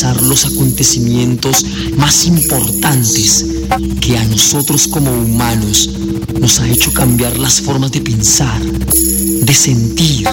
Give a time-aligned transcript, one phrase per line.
[0.00, 1.64] los acontecimientos
[1.96, 3.44] más importantes
[4.00, 5.90] que a nosotros como humanos
[6.40, 10.28] nos ha hecho cambiar las formas de pensar, de sentir,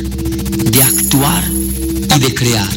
[0.72, 1.44] de actuar
[2.16, 2.70] y de crear.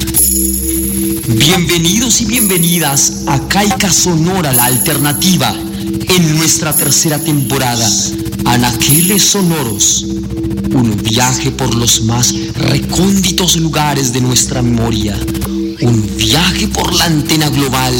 [1.28, 7.86] Bienvenidos y bienvenidas a Caica Sonora, la alternativa, en nuestra tercera temporada,
[8.46, 10.06] Anaqueles Sonoros,
[10.72, 15.18] un viaje por los más recónditos lugares de nuestra memoria
[15.80, 17.94] un viaje por la antena global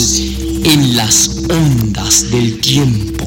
[0.64, 3.24] en las ondas del tiempo.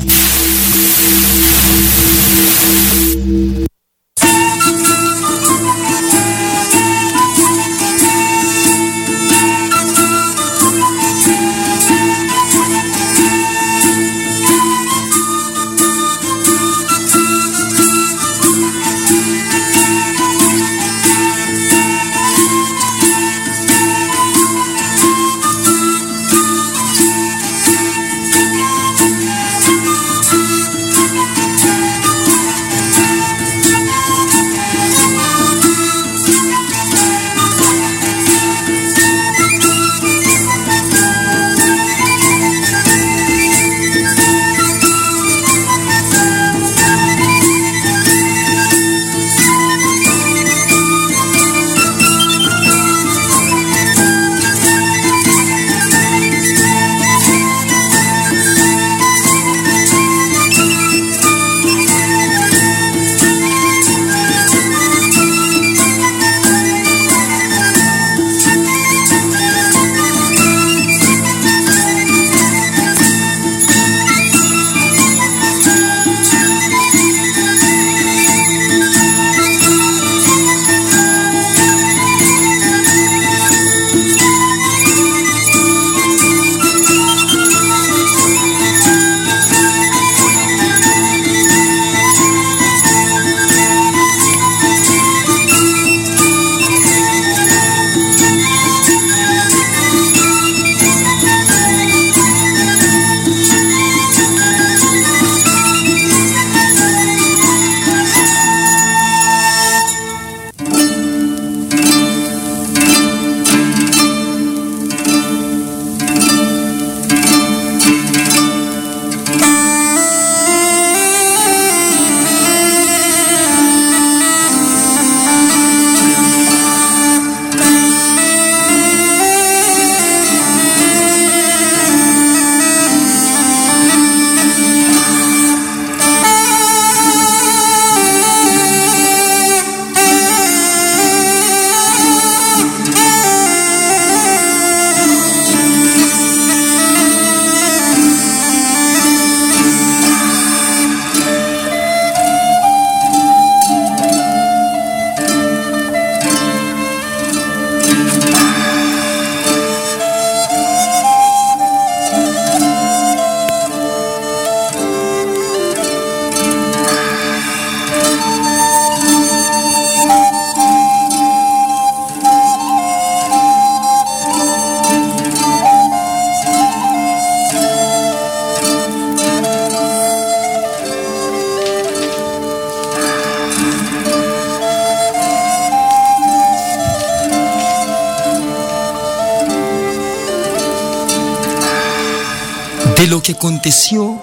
[193.32, 194.22] Aconteció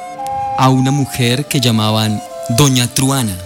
[0.56, 3.36] a una mujer que llamaban Doña Truana.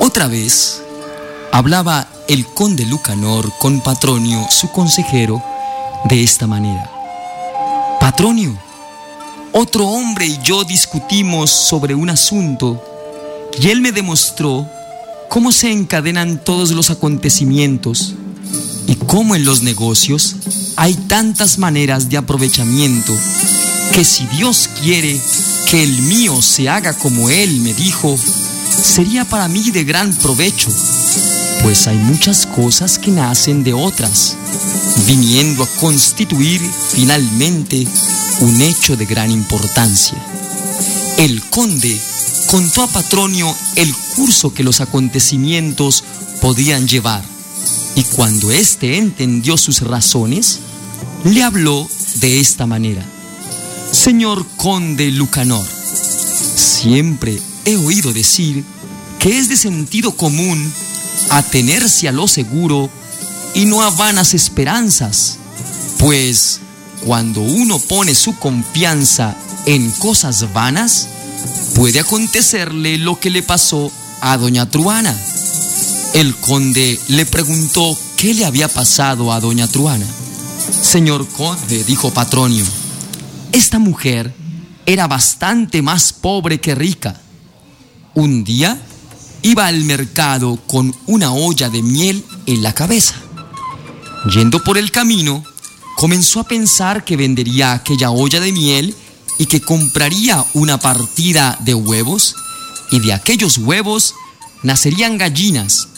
[0.00, 0.82] Otra vez
[1.52, 5.42] hablaba el conde Lucanor con Patronio, su consejero,
[6.08, 6.90] de esta manera.
[8.00, 8.56] Patronio,
[9.52, 12.82] otro hombre y yo discutimos sobre un asunto
[13.60, 14.68] y él me demostró
[15.28, 18.14] cómo se encadenan todos los acontecimientos
[18.86, 20.36] y cómo en los negocios
[20.76, 23.16] hay tantas maneras de aprovechamiento
[23.96, 25.18] que si Dios quiere
[25.70, 28.14] que el mío se haga como Él me dijo,
[28.82, 30.68] sería para mí de gran provecho,
[31.62, 34.36] pues hay muchas cosas que nacen de otras,
[35.06, 36.60] viniendo a constituir
[36.90, 37.88] finalmente
[38.40, 40.22] un hecho de gran importancia.
[41.16, 41.98] El conde
[42.48, 46.04] contó a Patronio el curso que los acontecimientos
[46.42, 47.24] podían llevar,
[47.94, 50.58] y cuando éste entendió sus razones,
[51.24, 51.88] le habló
[52.20, 53.15] de esta manera.
[53.92, 58.64] Señor conde Lucanor, siempre he oído decir
[59.18, 60.72] que es de sentido común
[61.30, 62.90] atenerse a lo seguro
[63.54, 65.38] y no a vanas esperanzas,
[65.98, 66.60] Pues
[67.04, 69.34] cuando uno pone su confianza
[69.64, 71.08] en cosas vanas,
[71.74, 73.90] puede acontecerle lo que le pasó
[74.20, 75.16] a doña Truana.
[76.14, 80.06] El conde le preguntó qué le había pasado a doña Truana.
[80.82, 82.64] Señor conde, dijo Patronio,
[83.52, 84.34] esta mujer
[84.86, 87.20] era bastante más pobre que rica.
[88.14, 88.80] Un día
[89.42, 93.14] iba al mercado con una olla de miel en la cabeza.
[94.30, 95.44] Yendo por el camino,
[95.96, 98.94] comenzó a pensar que vendería aquella olla de miel
[99.38, 102.34] y que compraría una partida de huevos
[102.90, 104.14] y de aquellos huevos
[104.62, 105.88] nacerían gallinas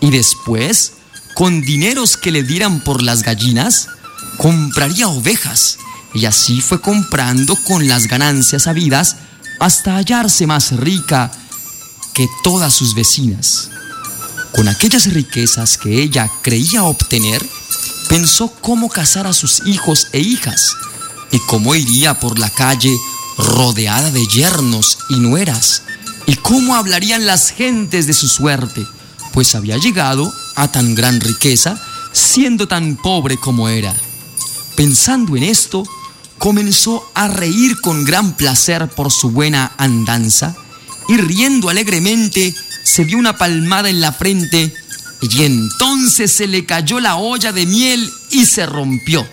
[0.00, 0.92] y después,
[1.34, 3.88] con dineros que le dieran por las gallinas,
[4.38, 5.78] compraría ovejas
[6.16, 9.16] y así fue comprando con las ganancias habidas
[9.60, 11.30] hasta hallarse más rica
[12.14, 13.70] que todas sus vecinas.
[14.52, 17.44] Con aquellas riquezas que ella creía obtener,
[18.08, 20.72] pensó cómo casar a sus hijos e hijas
[21.30, 22.96] y cómo iría por la calle
[23.36, 25.82] rodeada de yernos y nueras
[26.26, 28.86] y cómo hablarían las gentes de su suerte,
[29.32, 31.78] pues había llegado a tan gran riqueza
[32.12, 33.94] siendo tan pobre como era.
[34.74, 35.86] Pensando en esto,
[36.38, 40.54] comenzó a reír con gran placer por su buena andanza
[41.08, 42.54] y riendo alegremente
[42.84, 44.72] se dio una palmada en la frente
[45.22, 49.26] y entonces se le cayó la olla de miel y se rompió.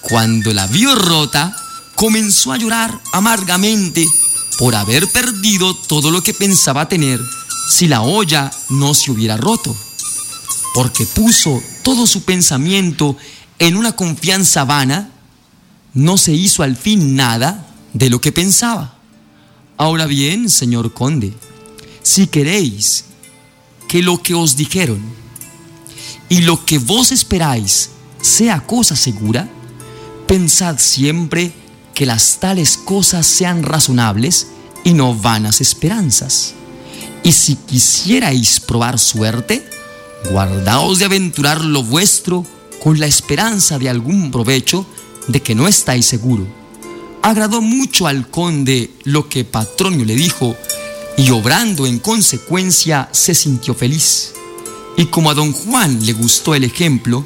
[0.00, 1.54] Cuando la vio rota,
[1.94, 4.06] comenzó a llorar amargamente
[4.58, 7.20] por haber perdido todo lo que pensaba tener
[7.68, 9.76] si la olla no se hubiera roto,
[10.74, 13.16] porque puso todo su pensamiento
[13.58, 15.10] en una confianza vana,
[15.94, 18.98] no se hizo al fin nada de lo que pensaba.
[19.76, 21.32] Ahora bien, señor conde,
[22.02, 23.04] si queréis
[23.88, 25.00] que lo que os dijeron
[26.28, 27.90] y lo que vos esperáis
[28.20, 29.48] sea cosa segura,
[30.26, 31.52] pensad siempre
[31.94, 34.48] que las tales cosas sean razonables
[34.84, 36.54] y no vanas esperanzas.
[37.24, 39.68] Y si quisierais probar suerte,
[40.30, 42.46] guardaos de aventurar lo vuestro
[42.82, 44.86] con la esperanza de algún provecho
[45.28, 46.46] de que no estáis seguro.
[47.22, 50.56] Agradó mucho al conde lo que Patronio le dijo,
[51.16, 54.32] y obrando en consecuencia se sintió feliz.
[54.96, 57.24] Y como a don Juan le gustó el ejemplo,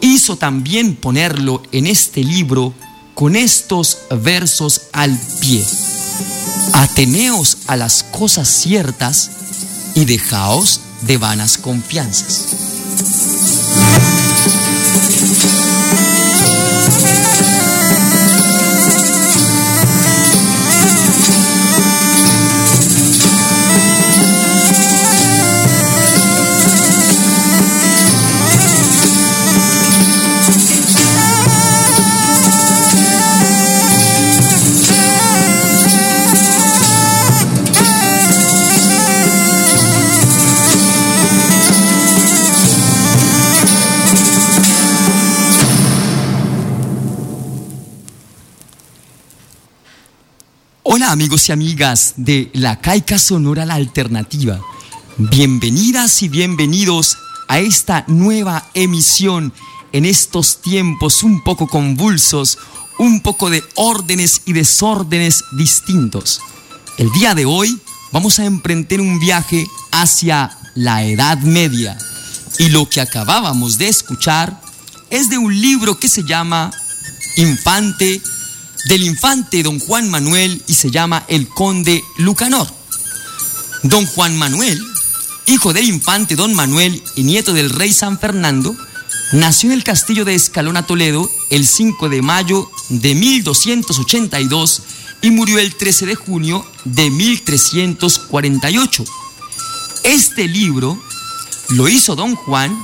[0.00, 2.72] hizo también ponerlo en este libro
[3.14, 5.64] con estos versos al pie.
[6.72, 9.30] Ateneos a las cosas ciertas
[9.94, 13.69] y dejaos de vanas confianzas.
[51.10, 54.60] Amigos y amigas de la Caica Sonora La Alternativa.
[55.18, 57.18] Bienvenidas y bienvenidos
[57.48, 59.52] a esta nueva emisión
[59.90, 62.58] en estos tiempos un poco convulsos,
[63.00, 66.40] un poco de órdenes y desórdenes distintos.
[66.96, 67.76] El día de hoy
[68.12, 71.98] vamos a emprender un viaje hacia la Edad Media
[72.60, 74.60] y lo que acabábamos de escuchar
[75.10, 76.70] es de un libro que se llama
[77.36, 78.22] Infante
[78.86, 82.66] del infante don Juan Manuel y se llama el conde Lucanor.
[83.82, 84.80] Don Juan Manuel,
[85.46, 88.76] hijo del infante don Manuel y nieto del rey San Fernando,
[89.32, 94.82] nació en el castillo de Escalona Toledo el 5 de mayo de 1282
[95.22, 99.04] y murió el 13 de junio de 1348.
[100.04, 100.98] Este libro
[101.70, 102.76] lo hizo don Juan,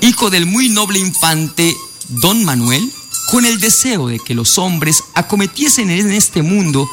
[0.00, 1.74] hijo del muy noble infante
[2.08, 2.92] don Manuel,
[3.32, 6.86] con el deseo de que los hombres acometiesen en este mundo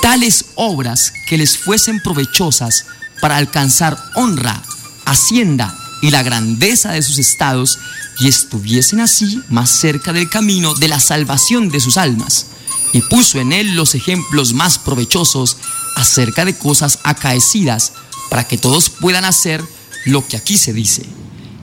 [0.00, 2.86] tales obras que les fuesen provechosas
[3.20, 4.62] para alcanzar honra,
[5.06, 7.80] hacienda y la grandeza de sus estados
[8.20, 12.46] y estuviesen así más cerca del camino de la salvación de sus almas.
[12.92, 15.56] Y puso en él los ejemplos más provechosos
[15.96, 17.92] acerca de cosas acaecidas
[18.30, 19.64] para que todos puedan hacer
[20.04, 21.04] lo que aquí se dice.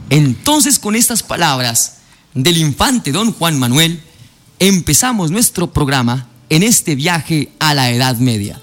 [0.10, 1.94] Entonces con estas palabras
[2.34, 4.04] del infante don Juan Manuel,
[4.60, 8.62] empezamos nuestro programa en este viaje a la Edad Media.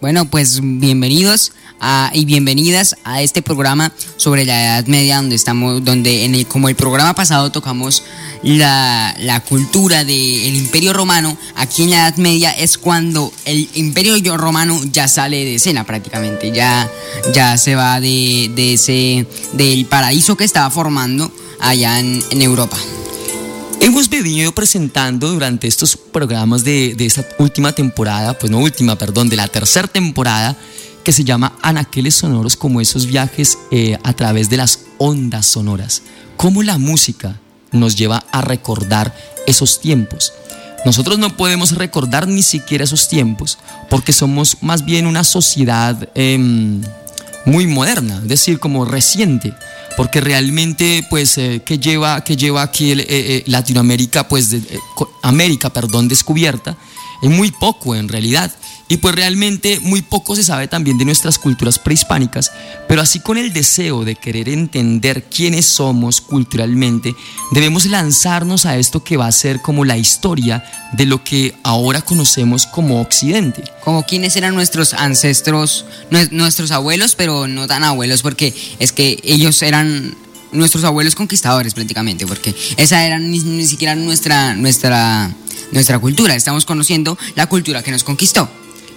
[0.00, 1.52] Bueno, pues bienvenidos
[2.14, 6.70] y bienvenidas a este programa sobre la Edad Media, donde estamos, donde en el, como
[6.70, 8.02] el programa pasado tocamos
[8.42, 14.36] la, la cultura del Imperio Romano, aquí en la Edad Media es cuando el Imperio
[14.38, 16.90] Romano ya sale de escena prácticamente, ya,
[17.34, 22.78] ya se va de, de ese, del paraíso que estaba formando allá en, en Europa.
[23.80, 29.28] Hemos venido presentando durante estos programas de, de, esta última temporada, pues no última, perdón,
[29.28, 30.56] de la tercera temporada,
[31.04, 36.02] que se llama Anaqueles Sonoros, como esos viajes eh, a través de las ondas sonoras.
[36.36, 37.38] Cómo la música
[37.70, 39.14] nos lleva a recordar
[39.46, 40.32] esos tiempos.
[40.84, 46.82] Nosotros no podemos recordar ni siquiera esos tiempos porque somos más bien una sociedad em,
[47.44, 49.54] muy moderna, es decir, como reciente,
[49.96, 54.54] porque realmente, pues, eh, que lleva, que lleva aquí eh, Latinoamérica, pues,
[55.22, 56.76] América, perdón, descubierta,
[57.22, 58.52] es muy poco en realidad.
[58.88, 62.52] Y pues realmente muy poco se sabe también de nuestras culturas prehispánicas,
[62.86, 67.16] pero así con el deseo de querer entender quiénes somos culturalmente,
[67.50, 72.02] debemos lanzarnos a esto que va a ser como la historia de lo que ahora
[72.02, 73.64] conocemos como Occidente.
[73.82, 75.84] Como quiénes eran nuestros ancestros,
[76.30, 80.14] nuestros abuelos, pero no tan abuelos, porque es que ellos eran
[80.52, 85.34] nuestros abuelos conquistadores prácticamente, porque esa era ni, ni siquiera nuestra, nuestra,
[85.72, 88.48] nuestra cultura, estamos conociendo la cultura que nos conquistó.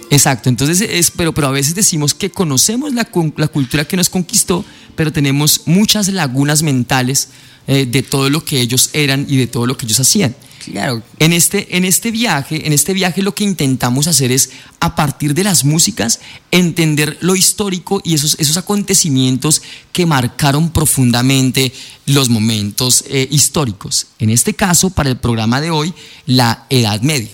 [0.09, 4.65] Exacto, entonces es, pero, pero a veces decimos que conocemos la, cultura que nos conquistó,
[4.95, 7.29] pero tenemos muchas lagunas mentales
[7.67, 10.35] eh, de todo lo que ellos eran y de todo lo que ellos hacían.
[10.69, 11.01] Claro.
[11.17, 15.33] En este, en este viaje, en este viaje lo que intentamos hacer es, a partir
[15.33, 16.19] de las músicas,
[16.51, 21.73] entender lo histórico y esos, esos acontecimientos que marcaron profundamente
[22.05, 24.05] los momentos eh, históricos.
[24.19, 25.91] En este caso, para el programa de hoy,
[26.27, 27.31] la Edad Media.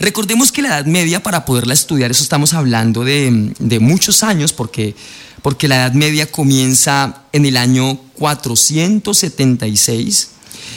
[0.00, 4.96] Recordemos que la Edad Media, para poderla estudiar, eso estamos hablando de, muchos años, porque,
[5.40, 10.33] porque la Edad Media comienza en el año 476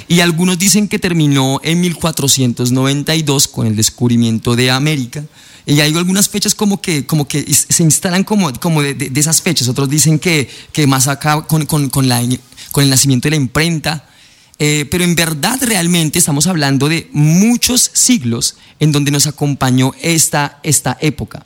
[0.08, 5.24] y algunos dicen que terminó en 1492 con el descubrimiento de América.
[5.66, 9.68] Y hay algunas fechas como que, como que se instalan como, como de, esas fechas.
[9.68, 12.22] Otros dicen que, que más acá con, con, con, la,
[12.72, 14.08] con el nacimiento de la imprenta.
[14.60, 20.60] Eh, pero en verdad realmente estamos hablando de muchos siglos en donde nos acompañó esta,
[20.64, 21.46] esta época.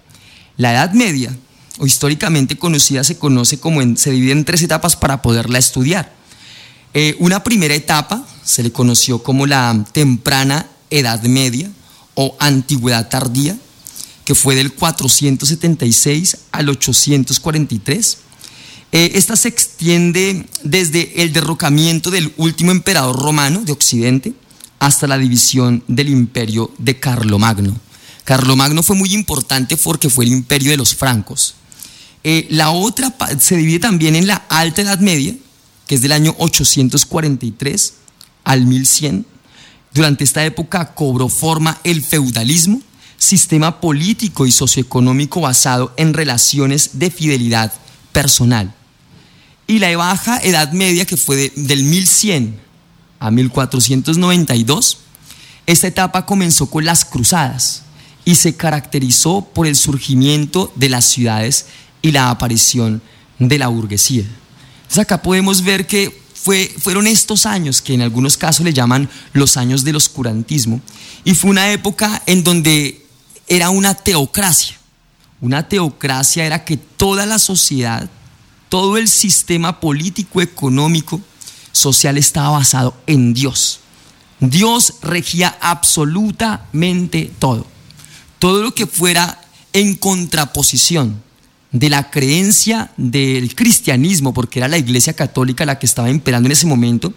[0.56, 1.36] La Edad Media,
[1.80, 6.21] o históricamente conocida, se conoce como se divide en tres etapas para poderla estudiar.
[6.94, 11.72] Eh, una primera etapa se le conoció como la temprana Edad Media
[12.16, 13.58] o Antigüedad Tardía,
[14.26, 18.18] que fue del 476 al 843
[18.94, 24.34] eh, esta se extiende desde el derrocamiento del último emperador romano de Occidente
[24.80, 27.80] hasta la división del imperio de Carlomagno.
[28.26, 31.56] Carlomagno fue muy importante porque fue el imperio de los francos.
[32.24, 35.36] Eh, la otra se divide también en la Alta Edad Media,
[35.92, 37.94] que es del año 843
[38.46, 39.26] al 1100.
[39.94, 42.82] Durante esta época cobró forma el feudalismo,
[43.18, 47.74] sistema político y socioeconómico basado en relaciones de fidelidad
[48.14, 48.74] personal
[49.68, 52.58] y la baja Edad Media, que fue del 1100
[53.20, 54.98] a 1492,
[55.66, 57.84] esta etapa comenzó con las cruzadas
[58.24, 61.66] y se caracterizó por el surgimiento de las ciudades
[62.02, 63.02] y la aparición
[63.40, 64.24] de la burguesía.
[64.92, 69.10] Entonces acá podemos ver que fue, fueron estos años que en algunos casos le llaman
[69.32, 70.82] los años del oscurantismo
[71.24, 73.06] y fue una época en donde
[73.48, 74.78] era una teocracia.
[75.40, 78.10] Una teocracia era que toda la sociedad
[78.68, 81.22] todo el sistema político, económico,
[81.72, 83.80] social estaba basado en Dios.
[84.42, 87.66] Dios regía absolutamente todo.
[88.40, 89.40] Todo lo que fuera
[89.72, 91.24] en contraposición
[91.72, 96.54] de la creencia del cristianismo, porque era la iglesia católica la que estaba imperando en
[96.54, 97.14] ese momento,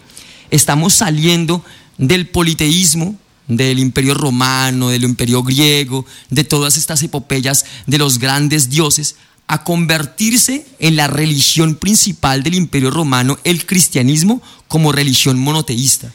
[0.49, 1.63] estamos saliendo
[1.97, 3.15] del politeísmo,
[3.47, 9.15] del imperio romano, del imperio griego, de todas estas epopeyas de los grandes dioses,
[9.47, 16.11] a convertirse en la religión principal del imperio romano, el cristianismo, como religión monoteísta.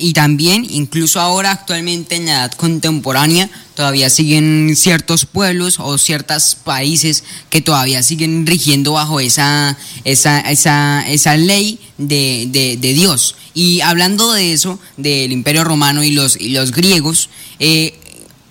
[0.00, 6.54] y también, incluso ahora, actualmente en la edad contemporánea, todavía siguen ciertos pueblos o ciertos
[6.54, 12.48] países que todavía siguen rigiendo bajo esa, esa, esa, esa ley de,
[12.80, 13.34] de, Dios.
[13.52, 17.28] Y hablando de eso, del imperio romano y los, y los griegos,
[17.58, 17.98] eh,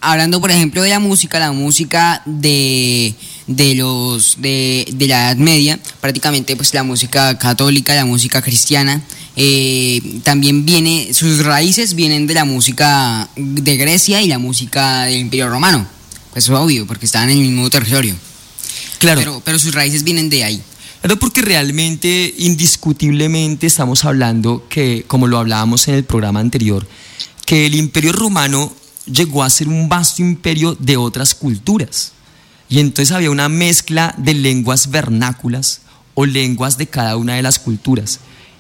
[0.02, 3.16] hablando por ejemplo de la música, la música de
[3.48, 9.02] de los de, de, la Edad Media, prácticamente pues la música católica, la música cristiana,
[9.36, 15.18] eh, también viene, sus raíces vienen de la música de Grecia y la música del
[15.18, 15.88] Imperio Romano.
[16.32, 18.16] Pues es obvio, porque estaban en el mismo territorio.
[19.00, 19.22] Claro.
[19.22, 20.62] Pero, pero sus raíces vienen de ahí.
[21.02, 26.88] Claro, porque realmente, indiscutiblemente, estamos hablando que, como lo hablábamos en el programa anterior,
[27.46, 28.74] que el imperio romano
[29.06, 32.12] llegó a ser un vasto imperio de otras culturas.
[32.70, 35.82] Y entonces había una mezcla de lenguas vernáculas
[36.14, 38.20] o lenguas de cada una de las culturas.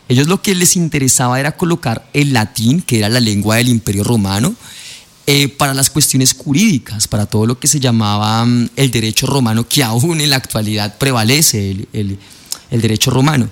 [0.10, 4.04] Ellos lo que les interesaba era colocar el latín, que era la lengua del imperio
[4.04, 4.56] romano,
[5.26, 9.68] eh, para las cuestiones jurídicas, para todo lo que se llamaba mm, el derecho romano,
[9.68, 12.18] que aún en la actualidad prevalece el,
[12.72, 13.50] derecho romano.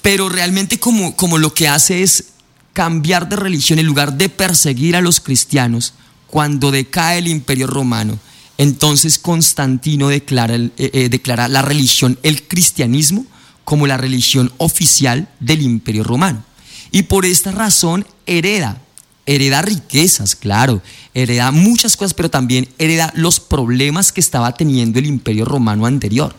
[0.00, 2.24] Pero realmente como, como lo que hace es
[2.72, 5.94] cambiar de religión en lugar de perseguir a los cristianos,
[6.26, 8.18] cuando decae el imperio romano,
[8.62, 13.26] entonces Constantino declara, eh, eh, declara la religión, el cristianismo,
[13.64, 16.44] como la religión oficial del imperio romano.
[16.90, 18.80] Y por esta razón hereda
[19.26, 20.82] hereda riquezas, claro,
[21.14, 26.34] hereda muchas cosas, pero también hereda los problemas que estaba teniendo el imperio romano anterior.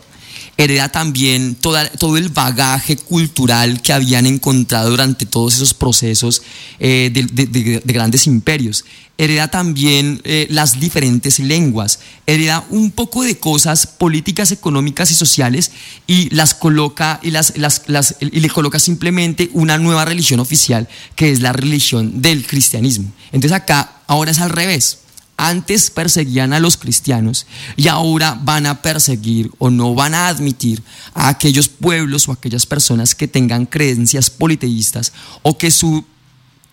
[0.56, 6.42] Hereda también todo el bagaje cultural que habían encontrado durante todos esos procesos
[6.78, 8.84] eh, de grandes imperios
[9.16, 15.70] hereda también eh, las diferentes lenguas, hereda un poco de cosas políticas, económicas y sociales
[16.06, 21.30] y las coloca y, las, las, y le coloca simplemente una nueva religión oficial que
[21.30, 23.12] es la religión del cristianismo.
[23.26, 24.98] Entonces acá ahora es al revés.
[25.36, 30.82] Antes perseguían a los cristianos y ahora van a perseguir o no van a admitir
[31.12, 35.12] a aquellos pueblos o aquellas personas que tengan creencias politeístas
[35.42, 36.04] o que su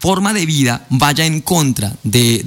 [0.01, 2.43] forma de vida vaya en contra de,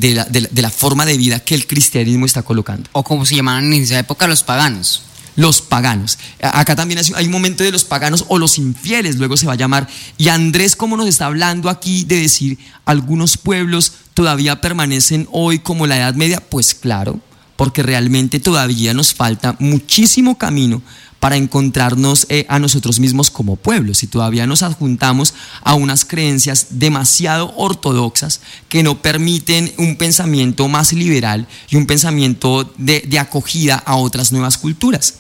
[0.52, 2.90] la, forma de vida que el cristianismo está colocando.
[2.92, 5.02] O como se llamaban en esa época los paganos.
[5.36, 6.18] Los paganos.
[6.40, 9.56] Acá también hay un momento de los paganos o los infieles, luego se va a
[9.56, 9.88] llamar.
[10.16, 15.86] Y Andrés, como nos está hablando aquí de decir, algunos pueblos todavía permanecen hoy como
[15.86, 17.18] la Edad Media, pues claro,
[17.56, 20.82] porque realmente todavía nos falta muchísimo camino
[21.18, 23.94] para encontrarnos eh, a nosotros mismos como pueblo.
[23.94, 30.92] Si todavía nos adjuntamos a unas creencias demasiado ortodoxas que no permiten un pensamiento más
[30.92, 35.14] liberal y un pensamiento de acogida a otras nuevas culturas.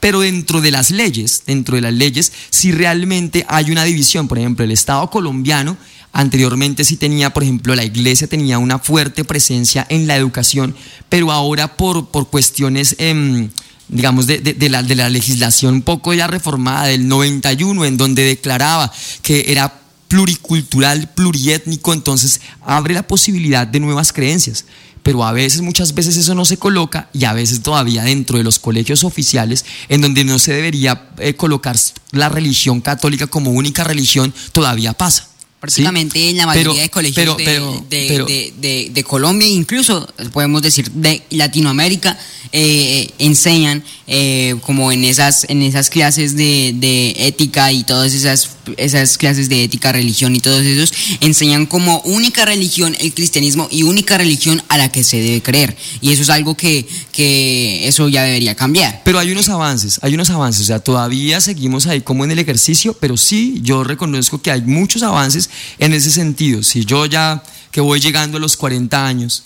[0.00, 4.38] Pero dentro de las leyes, dentro de las leyes, si realmente hay una división, por
[4.38, 5.76] ejemplo, el Estado colombiano
[6.12, 10.74] Anteriormente sí tenía, por ejemplo, la iglesia tenía una fuerte presencia en la educación,
[11.08, 13.48] pero ahora por, por cuestiones em,
[13.88, 18.92] digamos, de, de, la, de la legislación poco ya reformada del 91, en donde declaraba
[19.22, 24.64] que era pluricultural, pluriétnico, entonces abre la posibilidad de nuevas creencias.
[25.02, 28.44] Pero a veces, muchas veces eso no se coloca y a veces todavía dentro de
[28.44, 31.76] los colegios oficiales, en donde no se debería eh, colocar
[32.12, 35.29] la religión católica como única religión, todavía pasa.
[35.60, 42.18] Prácticamente en la mayoría de colegios de, de, Colombia, incluso podemos decir de Latinoamérica,
[42.52, 48.50] eh, enseñan eh, como en esas, en esas clases de, de, ética y todas esas,
[48.76, 53.82] esas clases de ética, religión y todos esos, enseñan como única religión el cristianismo y
[53.82, 55.76] única religión a la que se debe creer.
[56.00, 59.02] Y eso es algo que, que eso ya debería cambiar.
[59.04, 62.38] Pero hay unos avances, hay unos avances, o sea, todavía seguimos ahí como en el
[62.38, 66.62] ejercicio, pero sí, yo reconozco que hay muchos avances en ese sentido.
[66.62, 69.44] Si yo ya que voy llegando a los 40 años,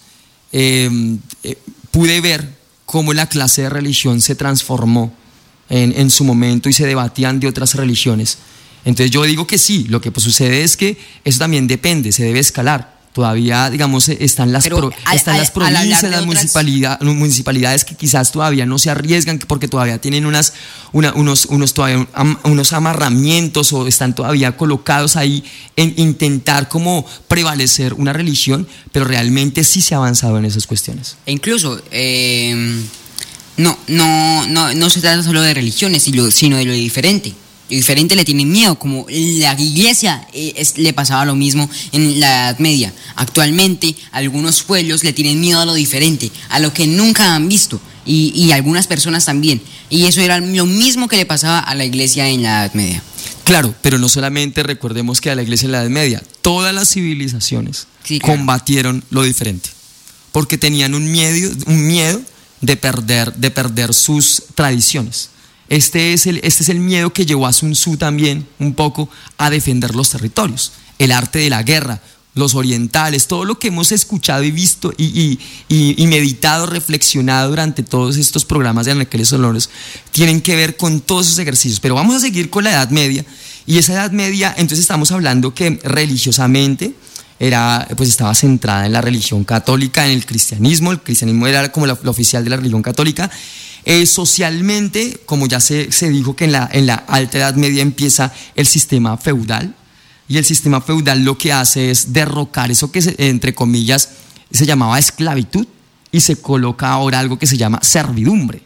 [0.53, 1.59] eh, eh,
[1.91, 2.49] pude ver
[2.85, 5.13] cómo la clase de religión se transformó
[5.69, 8.39] en, su momento y se debatían de otras religiones.
[8.85, 12.25] Entonces yo digo que sí, lo que pues sucede es que eso también depende, se
[12.25, 18.77] debe escalar todavía, digamos, están las, están las provincias, las municipalidades que quizás todavía no
[18.77, 20.53] se arriesgan porque todavía tienen unas,
[20.93, 22.09] unos, unos, todavía,
[22.43, 25.45] unos amarramientos o están todavía colocados ahí
[25.77, 31.17] en intentar como prevalecer una religión, pero realmente sí se ha avanzado en esas cuestiones.
[31.25, 32.83] E incluso, em,
[33.59, 37.33] no, no, no, no se trata solo de religiones, sino de lo diferente
[37.69, 42.59] diferente le tienen miedo, como la iglesia eh, le pasaba lo mismo en la Edad
[42.59, 42.93] Media.
[43.17, 47.81] Actualmente algunos pueblos le tienen miedo a lo diferente, a lo que nunca han visto,
[48.07, 49.63] y, y algunas personas también.
[49.91, 53.03] Y eso era lo mismo que le pasaba a la iglesia en la Edad Media.
[53.45, 56.89] Claro, pero no solamente recordemos que a la iglesia en la Edad Media, todas las
[56.91, 57.87] civilizaciones
[58.23, 59.69] combatieron lo diferente,
[60.33, 62.21] porque tenían un miedo, un miedo
[62.63, 65.29] de perder, de perder sus tradiciones.
[65.69, 69.09] Este es, el, este es el miedo que llevó a Sun Tzu también un poco
[69.39, 72.01] a defender los territorios, el arte de la guerra,
[72.35, 75.39] los orientales, todo lo que hemos escuchado y visto y,
[76.07, 79.71] meditado, reflexionado durante todos estos programas de Anaqueles Sonoros,
[80.11, 81.81] tienen que ver con todos esos ejercicios.
[81.81, 83.25] Pero vamos a seguir con la Edad Media.
[83.67, 86.93] Y esa Edad Media, entonces estamos hablando que religiosamente
[87.39, 90.93] era, pues estaba centrada en la religión católica, en el cristianismo.
[90.93, 93.31] El cristianismo era como la oficial de la religión católica
[93.87, 97.83] Eh, socialmente, como ya se, se dijo que en la, en la Alta Edad Media
[97.83, 99.75] empieza el sistema feudal,
[100.27, 104.11] y el sistema feudal lo que hace es derrocar eso que, entre comillas,
[104.51, 105.67] se llamaba esclavitud
[106.11, 108.63] y se coloca ahora algo que se llama servidumbre.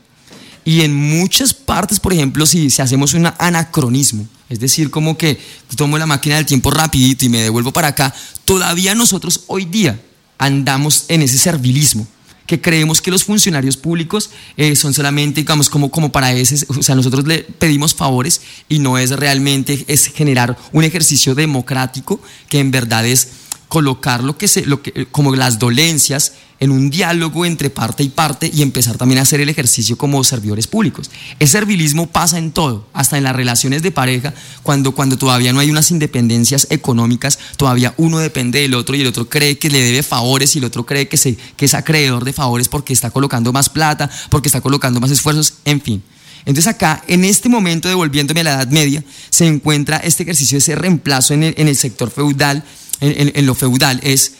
[0.64, 5.40] Y en muchas partes, por ejemplo, si, si hacemos un anacronismo, es decir, como que
[5.76, 10.00] tomo la máquina del tiempo rapidito y me devuelvo para acá, todavía nosotros hoy día
[10.38, 12.06] andamos en ese servilismo
[12.48, 16.82] que creemos que los funcionarios públicos eh, son solamente, digamos, como, como para ese, o
[16.82, 22.58] sea, nosotros le pedimos favores y no es realmente, es generar un ejercicio democrático que
[22.58, 23.28] en verdad es
[23.68, 28.08] colocar lo que se, lo que, como las dolencias en un diálogo entre parte y
[28.08, 31.10] parte y empezar también a hacer el ejercicio como servidores públicos.
[31.38, 35.60] El servilismo pasa en todo, hasta en las relaciones de pareja, cuando, cuando todavía no
[35.60, 39.80] hay unas independencias económicas, todavía uno depende del otro y el otro cree que le
[39.80, 41.16] debe favores y el otro cree que,
[41.58, 45.80] es acreedor de favores porque está colocando más plata, porque está colocando más esfuerzos, en
[45.80, 46.02] fin.
[46.40, 50.74] Entonces acá, en este momento, devolviéndome a la Edad Media, se encuentra este ejercicio, ese
[50.74, 52.64] reemplazo en el sector feudal,
[53.00, 54.34] en, lo feudal, es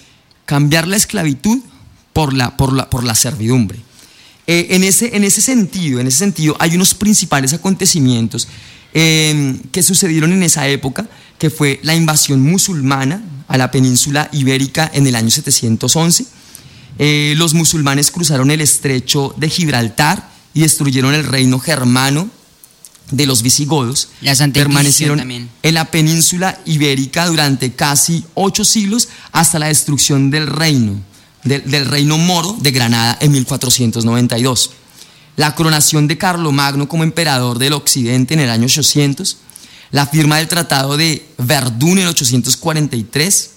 [0.45, 1.61] cambiar la esclavitud
[2.19, 3.79] por la, por la, por la servidumbre.
[4.49, 8.49] Eh, en, ese, en ese sentido, en ese sentido, hay unos principales acontecimientos
[8.93, 14.91] em, que sucedieron en esa época, que fue la invasión musulmana a la península ibérica
[14.93, 16.27] en el año 711.
[16.99, 22.29] Eh, los musulmanes cruzaron el estrecho de Gibraltar y destruyeron el reino germano
[23.13, 24.09] de los visigodos.
[24.53, 31.01] permanecieron en la península ibérica durante casi ocho siglos hasta la destrucción del reino,
[31.45, 34.71] del, reino moro de Granada en 1492.
[35.37, 39.39] La coronación de Carlomagno como emperador del occidente en el año 800,
[39.91, 43.51] la firma del Tratado de Verdún en 843,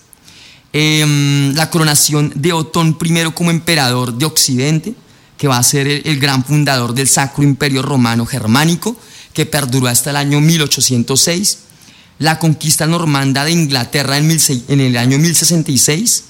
[0.74, 4.96] em, la coronación de Otón I como emperador de occidente,
[5.38, 8.96] que va a ser el gran fundador del Sacro Imperio Romano Germánico,
[9.34, 11.58] que perduró hasta el año 1806,
[12.20, 16.26] la conquista normanda de Inglaterra en, el año 1066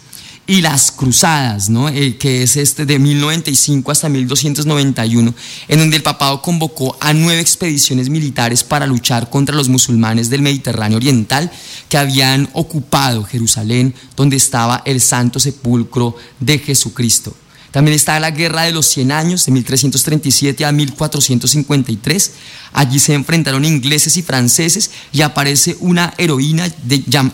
[0.48, 1.88] y las cruzadas, ¿no?
[1.90, 5.34] Eh, que es este de 1095 hasta 1291,
[5.68, 10.42] en donde el papado convocó a nueve expediciones militares para luchar contra los musulmanes del
[10.42, 11.52] Mediterráneo Oriental
[11.88, 17.36] que habían ocupado Jerusalén, donde estaba el santo sepulcro de Jesucristo.
[17.72, 22.32] También está la Guerra de los 100 Años, de 1337 a 1453.
[22.74, 26.70] Allí se enfrentaron ingleses y franceses y aparece una heroína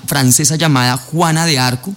[0.05, 1.95] francesa llamada Juana de Arco,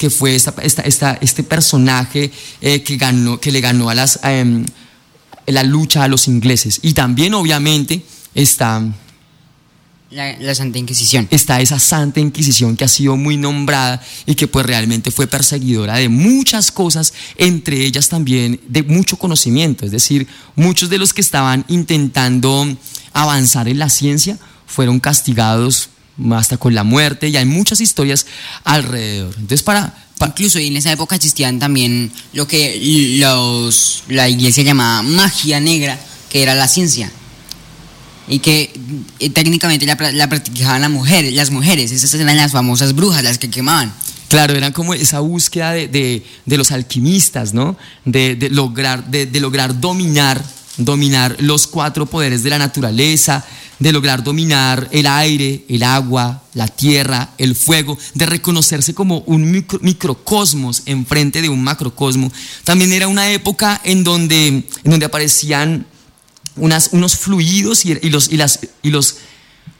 [0.00, 2.30] que fue este personaje
[2.62, 4.64] eh, que, ganó, que le ganó a las, em,
[5.44, 6.80] la lucha a los ingleses.
[6.80, 8.02] Y también, obviamente,
[8.34, 8.82] está
[10.08, 11.28] la, Santa Inquisición.
[11.30, 15.96] Está esa Santa Inquisición que ha sido muy nombrada y que pues realmente fue perseguidora
[15.96, 19.84] de muchas cosas, entre ellas también de mucho conocimiento.
[19.84, 22.74] Es decir, muchos de los que estaban intentando
[23.12, 25.90] avanzar en la ciencia fueron castigados
[26.32, 28.26] hasta con la muerte y hay muchas historias
[28.64, 29.34] alrededor.
[29.36, 29.94] Entonces, para,
[30.26, 32.78] Incluso en esa época existían también lo que
[33.18, 37.10] los, la iglesia llamaba magia negra, que era la ciencia
[38.30, 38.72] y que
[39.18, 43.38] eh, técnicamente la, la practicaban las mujeres, las mujeres, esas eran las famosas brujas, las
[43.38, 43.92] que quemaban.
[44.28, 45.88] Claro, eran como esa búsqueda de,
[46.46, 47.76] de, los alquimistas, ¿no?
[48.04, 50.40] De, de lograr, de, lograr dominar,
[50.76, 53.44] dominar los cuatro poderes de la naturaleza,
[53.80, 59.64] de lograr dominar el aire, el agua, la tierra, el fuego, de reconocerse como un
[59.80, 62.30] microcosmos enfrente de un macrocosmo.
[62.62, 65.86] También era una época en donde, en donde aparecían
[66.56, 69.16] unos fluidos y, los, y, las, y los,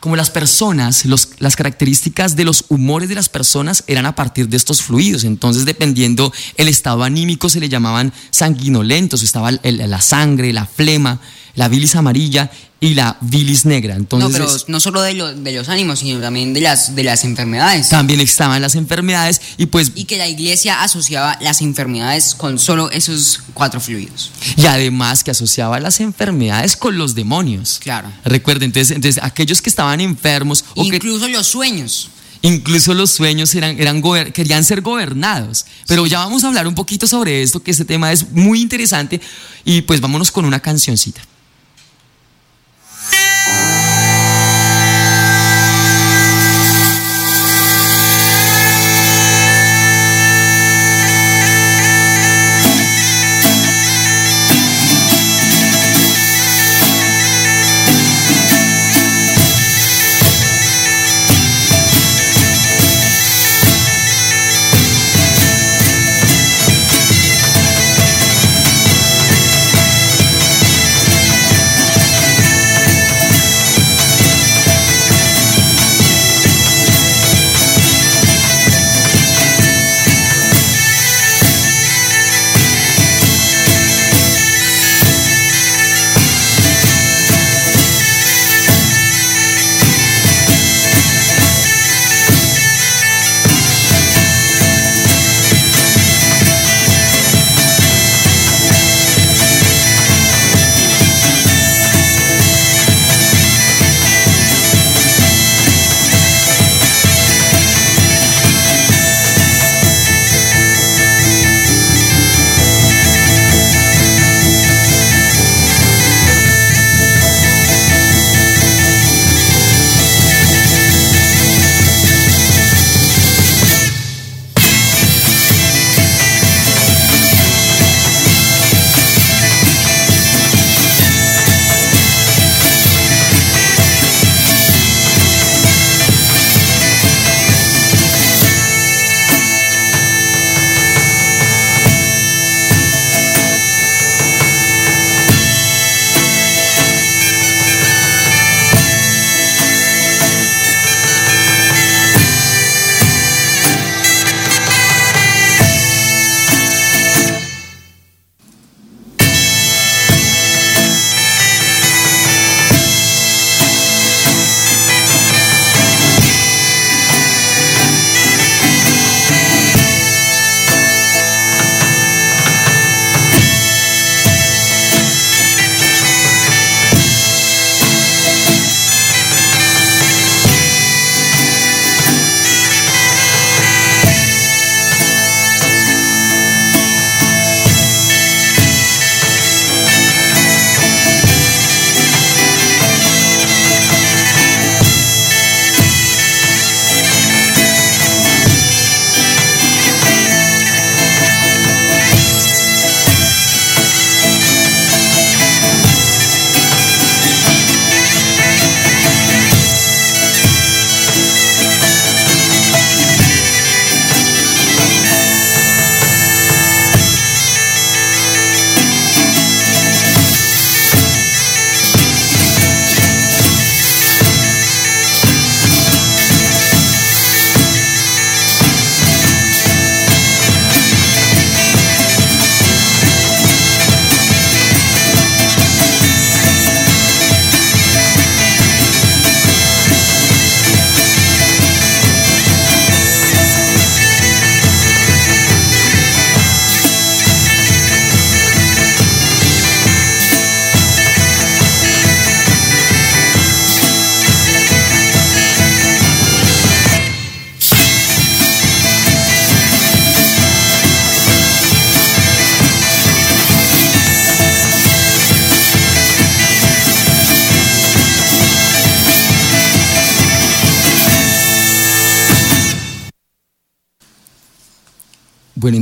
[0.00, 4.48] como las personas, los, las características de los humores de las personas eran a partir
[4.48, 5.24] de estos fluidos.
[5.24, 11.20] Entonces, dependiendo el estado anímico, se le llamaban sanguinolentos, estaba la sangre, la flema,
[11.54, 13.94] la bilis amarilla y la bilis negra.
[13.94, 17.24] Entonces, no, pero no solo de, de, los ánimos, sino también de las, de las
[17.24, 17.90] enfermedades.
[17.90, 19.92] También estaban las enfermedades y pues...
[19.94, 24.32] Y que la iglesia asociaba las enfermedades con solo esos cuatro fluidos.
[24.56, 27.78] Y además que asociaba las enfermedades con los demonios.
[27.82, 28.10] Claro.
[28.24, 30.64] Recuerden, entonces, entonces aquellos que estaban enfermos...
[30.74, 32.08] Incluso los sueños.
[32.42, 35.66] Incluso los sueños eran, eran querían ser gobernados.
[35.86, 39.20] Pero ya vamos a hablar un poquito sobre esto, que este tema es muy interesante.
[39.66, 41.20] Y pues vámonos con una cancioncita.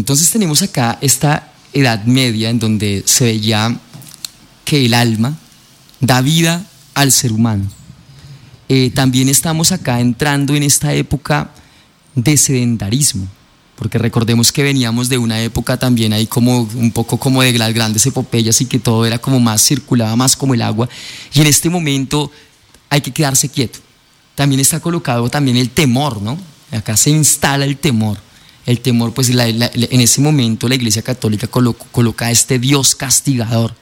[0.09, 3.79] Entonces tenemos acá esta Edad Media en donde se veía
[4.65, 5.37] que el alma
[6.01, 7.67] da vida al ser humano.
[8.71, 11.51] Eh, también estamos acá entrando en esta época
[12.15, 13.29] de sedentarismo,
[13.77, 17.75] porque recordemos que veníamos de una época también ahí como un poco como de las
[17.75, 20.89] grandes epopeyas y que todo era como más circulaba más como el agua
[21.35, 22.33] y en este momento
[22.89, 23.81] hay que quedarse quieto.
[24.35, 26.39] También está colocado también el temor, ¿no?
[26.73, 28.27] Acá se instala el temor.
[28.69, 33.75] El temor, pues en ese momento la Iglesia Católica coloca a este Dios castigador,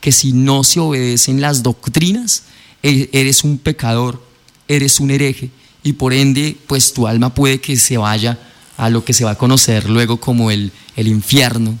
[0.00, 2.44] que si no se obedecen las doctrinas,
[2.82, 4.24] e, eres un pecador,
[4.66, 5.50] eres un hereje
[5.82, 8.38] y por ende pues tu alma puede que se vaya
[8.78, 11.78] a lo que se va a conocer luego como el, el infierno.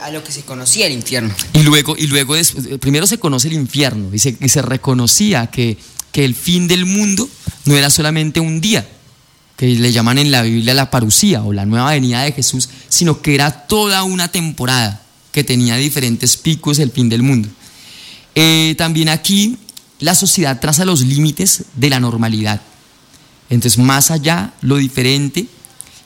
[0.00, 1.34] A lo que se conocía el infierno.
[1.54, 2.36] Y luego, y luego
[2.78, 5.76] primero se conoce el infierno y se, y se reconocía que,
[6.12, 7.28] que el fin del mundo
[7.64, 8.88] no era solamente un día,
[9.60, 13.20] que le llaman en la Biblia la parucía o la nueva venida de Jesús, sino
[13.20, 17.46] que era toda una temporada que tenía diferentes picos el fin del mundo.
[18.34, 19.58] Eh, también aquí
[19.98, 22.62] la sociedad traza los límites de la normalidad.
[23.50, 25.46] Entonces, más allá, lo diferente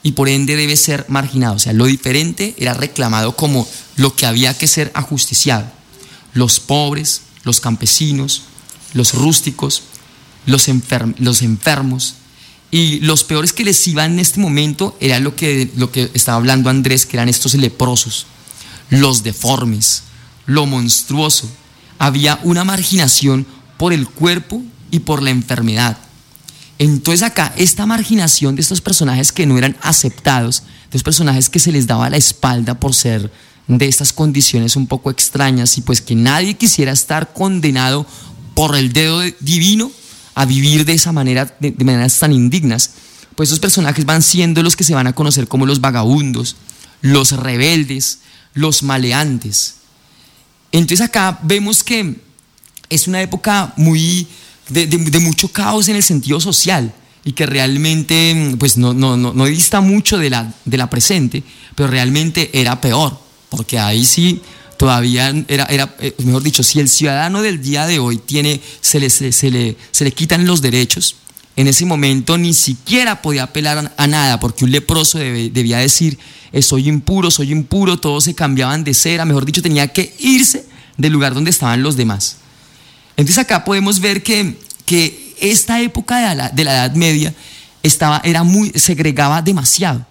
[0.03, 1.55] y por ende debe ser marginado.
[1.55, 3.65] O sea, lo diferente era reclamado como
[3.95, 5.65] lo que había que ser ajusticiado.
[6.33, 8.41] Los pobres, los campesinos,
[8.93, 9.83] los rústicos,
[10.45, 10.67] los,
[11.19, 12.15] los enfermos
[12.71, 16.37] y los peores que les iban en este momento era lo que, lo que estaba
[16.37, 18.25] hablando Andrés, que eran estos leprosos,
[18.89, 20.03] los deformes,
[20.45, 21.49] lo monstruoso.
[21.99, 23.45] Había una marginación
[23.77, 25.97] por el cuerpo y por la enfermedad.
[26.77, 31.59] Entonces acá esta marginación de estos personajes que no eran aceptados, de estos personajes que
[31.59, 33.31] se les daba la espalda por ser
[33.67, 38.05] de estas condiciones un poco extrañas y pues que nadie quisiera estar condenado
[38.53, 39.91] por el dedo divino
[40.35, 42.91] a vivir de esa manera, de, maneras tan indignas,
[43.35, 46.57] pues estos personajes van siendo los que se van a conocer como los vagabundos,
[47.01, 48.19] los rebeldes,
[48.53, 49.75] los maleantes.
[50.71, 52.17] Entonces acá vemos que
[52.89, 54.27] es una época muy
[54.69, 56.93] de, mucho caos en el sentido social
[57.23, 61.43] y que realmente pues no, no, no, dista mucho de la, de la presente,
[61.75, 63.19] pero realmente era peor,
[63.49, 64.41] porque ahí sí
[64.77, 68.99] todavía era, era, eh, mejor dicho, si el ciudadano del día de hoy tiene, se
[68.99, 71.15] le, se, le, se le quitan los derechos,
[71.55, 76.19] en ese momento ni siquiera podía apelar a nada, porque un leproso debía decir,
[76.51, 80.65] eh, soy impuro, soy impuro, todos se cambiaban de cera, mejor dicho, tenía que irse
[80.97, 82.37] del lugar donde estaban los demás.
[83.17, 87.33] Entonces acá podemos ver que, que esta época de la, de la Edad Media
[87.83, 90.05] estaba, era muy, segregaba demasiado,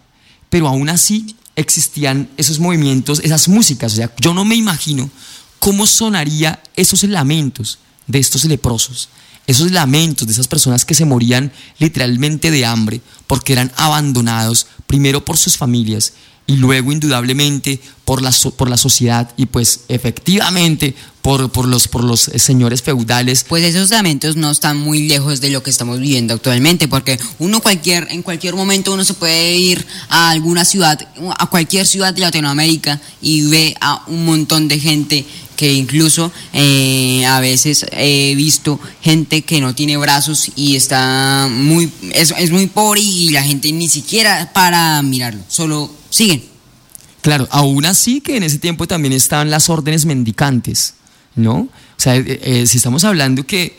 [0.48, 3.92] pero aún así existían esos movimientos, esas músicas.
[3.92, 5.10] O sea, yo no me imagino
[5.58, 9.08] cómo sonaría esos lamentos de estos leprosos,
[9.46, 15.24] esos lamentos de esas personas que se morían literalmente de hambre porque eran abandonados primero
[15.24, 16.14] por sus familias
[16.46, 22.04] y luego indudablemente por la, por la sociedad y pues efectivamente por, por, los, por
[22.04, 23.46] los señores feudales.
[23.48, 27.60] Pues esos lamentos no están muy lejos de lo que estamos viviendo actualmente, porque uno
[27.60, 31.00] cualquier, en cualquier momento uno se puede ir a alguna ciudad,
[31.38, 35.24] a cualquier ciudad de Latinoamérica y ve a un montón de gente
[35.56, 41.90] que incluso eh, a veces he visto gente que no tiene brazos y está muy,
[42.12, 46.44] es muy pobre y la gente ni siquiera para mirarlo, solo siguen.
[47.22, 50.94] Claro, aún así que en ese tiempo también estaban las órdenes mendicantes,
[51.34, 51.56] ¿no?
[51.56, 53.76] O sea, eh, eh, si estamos hablando que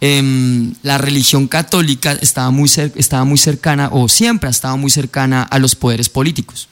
[0.00, 5.42] em, la religión católica estaba muy, estaba muy cercana, o siempre ha estado muy cercana
[5.42, 6.69] a los poderes políticos.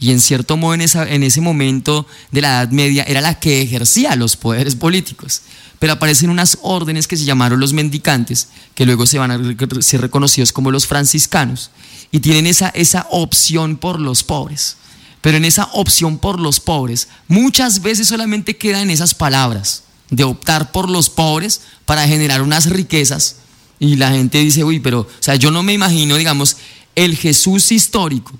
[0.00, 3.38] Y en cierto modo en, esa, en ese momento de la Edad Media era la
[3.38, 5.42] que ejercía los poderes políticos.
[5.78, 10.00] Pero aparecen unas órdenes que se llamaron los mendicantes, que luego se van a ser
[10.00, 11.70] reconocidos como los franciscanos,
[12.10, 14.76] y tienen esa, esa opción por los pobres.
[15.20, 20.24] Pero en esa opción por los pobres, muchas veces solamente queda en esas palabras, de
[20.24, 23.36] optar por los pobres para generar unas riquezas.
[23.78, 26.56] Y la gente dice, uy, pero, o sea, yo no me imagino, digamos,
[26.94, 28.32] el Jesús histórico,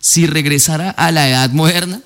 [0.00, 2.00] si regresara a la edad moderna.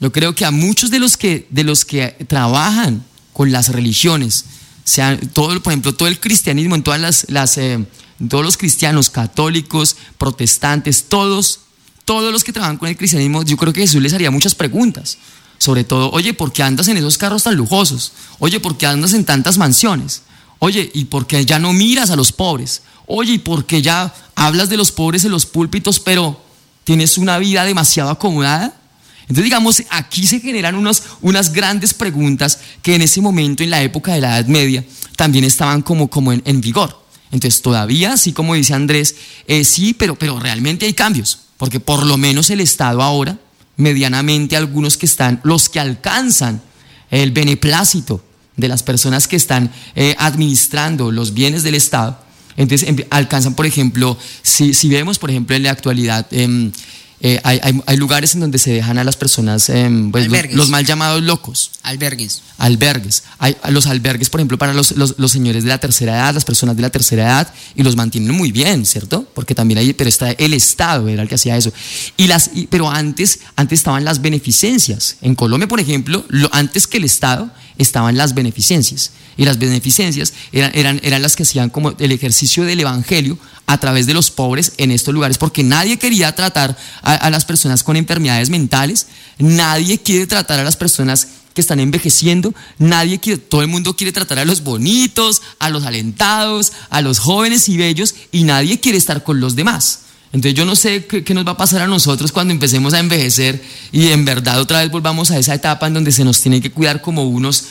[0.00, 4.44] Yo creo que a muchos de los que, de los que trabajan con las religiones,
[4.84, 7.84] sea, todo, por ejemplo, todo el cristianismo, en todas las, eh,
[8.28, 11.60] todos los cristianos, católicos, protestantes, todos,
[12.04, 15.16] todos los que trabajan con el cristianismo, yo creo que Jesús les haría muchas preguntas.
[15.56, 18.12] Sobre todo, oye, ¿por qué andas en esos carros tan lujosos?
[18.40, 20.22] Oye, ¿por qué andas en tantas mansiones?
[20.58, 22.82] Oye, ¿y por qué ya no miras a los pobres?
[23.06, 26.43] Oye, ¿y por qué ya hablas de los pobres en los púlpitos, pero
[26.84, 28.74] tienes una vida demasiado acomodada?
[29.22, 33.82] Entonces, digamos, aquí se generan unos, unas grandes preguntas que en ese momento, en la
[33.82, 34.84] época de la Edad Media,
[35.16, 37.04] también estaban como, como en vigor.
[37.34, 39.16] Entonces todavía, así como dice Andrés,
[39.48, 41.40] eh, sí, pero, pero realmente hay cambios.
[41.56, 43.38] porque por lo menos el Estado ahora,
[43.76, 46.62] medianamente algunos que están, los que alcanzan
[47.10, 48.24] el beneplácito
[48.56, 52.20] de las personas que están eh, administrando los bienes del Estado,
[52.56, 56.72] entonces em, alcanzan, por ejemplo, si, si vemos, por ejemplo, en la actualidad, em,
[57.20, 60.84] eh, hay, hay, lugares en donde se dejan a las personas, em, pues, los, mal
[60.84, 61.70] llamados locos.
[61.82, 62.42] Albergues.
[62.58, 63.22] Albergues.
[63.38, 66.76] Hay los albergues, por ejemplo, para los, los, señores de la tercera edad, las personas
[66.76, 69.26] de la tercera edad, y los mantienen muy bien, ¿cierto?
[69.34, 71.72] Porque también hay, pero está el Estado, era el que hacía eso.
[72.16, 75.16] Y las, pero antes, antes estaban las beneficencias.
[75.22, 79.12] En Colombia, por ejemplo, lo, antes que el Estado, estaban las beneficencias.
[79.36, 83.78] Y las beneficencias eran, eran, eran las que hacían como el ejercicio del Evangelio a
[83.78, 87.96] través de los pobres en estos lugares, porque nadie quería tratar a, las personas con
[87.96, 89.06] enfermedades mentales,
[89.38, 94.12] nadie quiere tratar a las personas que están envejeciendo, nadie quiere, todo el mundo quiere
[94.12, 98.98] tratar a los bonitos, a los alentados, a los jóvenes y bellos, y nadie quiere
[98.98, 100.00] estar con los demás.
[100.32, 102.98] Entonces yo no sé qué, qué, nos va a pasar a nosotros cuando empecemos a
[102.98, 103.62] envejecer
[103.92, 106.72] y en verdad otra vez volvamos a esa etapa en donde se nos tiene que
[106.72, 107.66] cuidar como unos,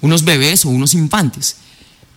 [0.00, 1.56] unos bebés o unos infantes.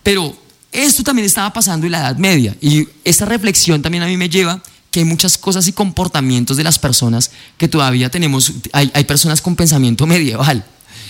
[0.01, 0.37] Pero
[0.71, 4.29] esto también estaba pasando en la Edad Media y esta reflexión también a mí me
[4.29, 4.61] lleva
[4.91, 9.41] que hay muchas cosas y comportamientos de las personas que todavía tenemos, hay, hay personas
[9.41, 10.65] con pensamiento medieval.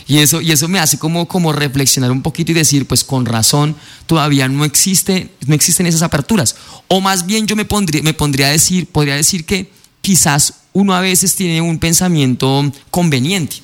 [0.08, 3.28] Y eso, y eso me hace como, como reflexionar un poquito y decir, pues con
[3.28, 3.76] razón,
[4.08, 6.56] todavía no, existe, no existen esas aperturas.
[6.88, 10.96] O más bien yo me pondría, me pondría a decir, podría decir que quizás uno
[10.96, 13.58] a veces tiene un pensamiento conveniente.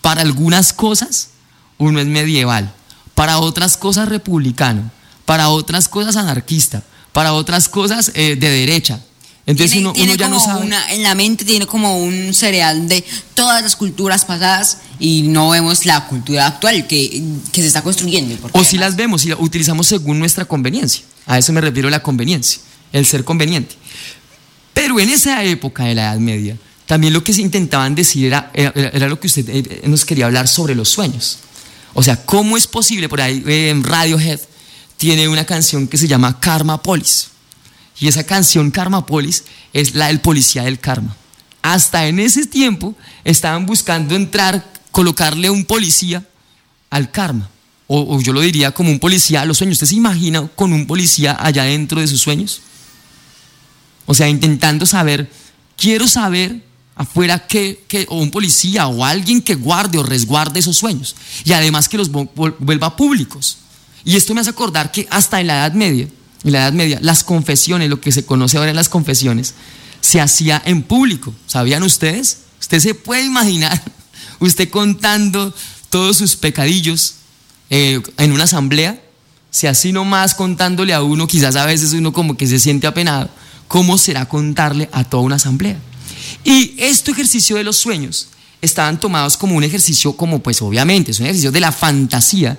[0.00, 1.30] Para algunas cosas
[1.76, 2.72] uno es medieval,
[3.14, 4.90] para otras cosas republicano,
[5.24, 9.00] para otras cosas anarquista, para otras cosas eh, de derecha.
[9.46, 10.70] Entonces uno, ya no sabe.
[10.90, 13.04] en la mente tiene como un cereal de
[13.34, 17.22] todas las culturas pasadas y no vemos la cultura actual que,
[17.52, 18.34] se está construyendo.
[18.52, 21.04] O si las vemos y las utilizamos según nuestra conveniencia.
[21.26, 22.60] A eso me refiero la conveniencia,
[22.92, 23.74] el ser conveniente.
[24.72, 26.56] Pero en esa época de la Edad Media,
[26.86, 30.48] también lo que se intentaban decir era, era, lo que usted eh, nos quería hablar
[30.48, 31.38] sobre los sueños.
[31.92, 33.08] O sea, ¿cómo es posible?
[33.10, 34.40] Por ahí en Radiohead
[35.04, 37.28] tiene una canción que se llama Karma Polis.
[38.00, 39.44] Y esa canción Karma Polis
[39.74, 41.14] es la del policía del karma.
[41.60, 46.26] Hasta en ese tiempo estaban buscando entrar, colocarle un policía
[46.88, 47.50] al karma.
[47.86, 49.74] O, yo lo diría como un policía a los sueños.
[49.74, 52.62] ¿Usted se imagina con un policía allá dentro de sus sueños?
[54.06, 55.30] O sea, intentando saber,
[55.76, 61.14] quiero saber afuera que, o un policía o alguien que guarde o resguarde esos sueños.
[61.44, 63.58] Y además que los vuelva públicos.
[64.04, 66.08] Y esto me hace acordar que hasta en la Edad Media,
[66.44, 69.54] en la Edad Media, las confesiones, lo que se conoce ahora en las confesiones,
[70.00, 71.34] se hacía en público.
[71.46, 72.38] ¿Sabían ustedes?
[72.60, 73.82] Usted se puede imaginar,
[74.40, 75.54] usted contando
[75.88, 77.14] todos sus pecadillos
[77.70, 79.00] eh, en una asamblea,
[79.50, 83.30] si así nomás contándole a uno, quizás a veces uno como que se siente apenado,
[83.68, 85.78] ¿cómo será contarle a toda una asamblea?
[86.42, 88.28] Y este ejercicio de los sueños
[88.60, 92.58] estaban tomados como un ejercicio, como pues obviamente, es un ejercicio de la fantasía,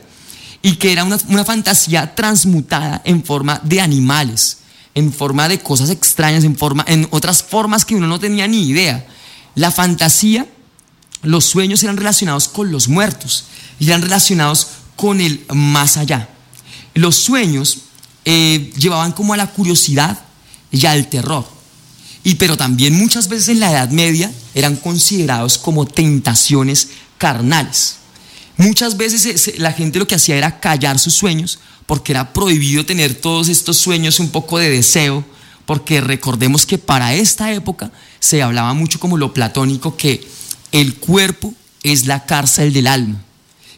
[0.66, 4.58] y que era una, fantasía transmutada en forma de animales,
[4.96, 8.64] en forma de cosas extrañas, en, forma, en otras formas que uno no tenía ni
[8.64, 9.06] idea.
[9.54, 10.48] La fantasía,
[11.22, 13.44] los sueños eran relacionados con los muertos,
[13.80, 16.30] y eran relacionados con el más allá.
[16.96, 17.82] Los sueños
[18.26, 20.20] eh, llevaban como a la curiosidad
[20.72, 21.48] y al terror.
[22.24, 26.88] Y pero también muchas veces en la Edad Media eran considerados como tentaciones
[27.20, 27.98] carnales.
[28.58, 33.14] Muchas veces la gente lo que hacía era callar sus sueños porque era prohibido tener
[33.16, 35.24] todos estos sueños un poco de deseo,
[35.66, 40.28] porque recordemos que para esta época se hablaba mucho como lo platónico, que
[40.72, 41.54] el cuerpo
[41.84, 43.22] es la cárcel del alma.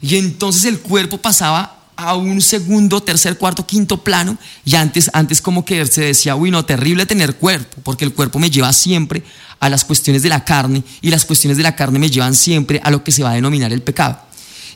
[0.02, 5.42] Y entonces el cuerpo pasaba a un segundo, tercer, cuarto, quinto plano y antes, antes
[5.42, 9.24] como que se decía, uy, no, terrible tener cuerpo, porque el cuerpo me lleva siempre
[9.60, 12.80] a las cuestiones de la carne y las cuestiones de la carne me llevan siempre
[12.84, 14.27] a lo que se va a denominar el pecado.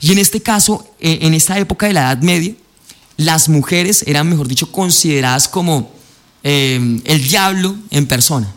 [0.02, 2.54] Y en este caso, eh, en esta época de la Edad Media,
[3.18, 5.91] las mujeres eran, mejor dicho, consideradas como
[6.43, 8.52] eh, el diablo en persona.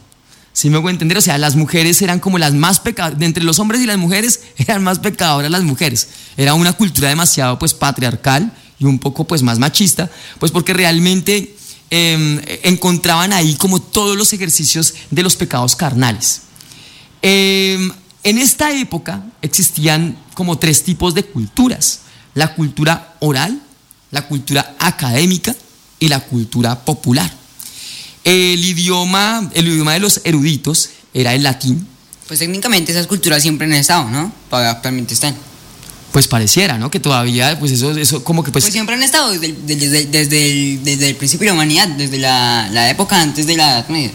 [0.55, 1.19] ¿Sí me voy a entender?
[1.19, 4.41] O sea, las mujeres eran como las más pecadoras, entre los hombres y las mujeres
[4.57, 6.09] eran más pecadoras las mujeres.
[6.37, 11.57] Era una cultura demasiado pues patriarcal y un poco pues más machista, pues porque realmente
[11.91, 16.43] em, encontraban ahí como todos los ejercicios de los pecados carnales.
[17.21, 17.91] Em,
[18.25, 22.01] en esta época existían como tres tipos de culturas.
[22.35, 23.61] La cultura oral,
[24.11, 25.55] la cultura académica
[26.01, 27.31] y la cultura popular.
[28.25, 31.87] El idioma, el idioma de los eruditos era el latín.
[32.27, 34.33] Pues técnicamente esas culturas siempre han estado, ¿no?
[34.51, 35.37] Actualmente están.
[36.11, 36.91] Pues pareciera, ¿no?
[36.91, 38.65] Que todavía, pues eso, eso como que pues...
[38.65, 42.19] Pues siempre han estado desde, desde, desde, el, desde el, principio de la humanidad, desde
[42.19, 44.13] la, la época antes de la Edad Media.